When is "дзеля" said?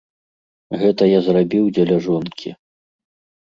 1.75-1.97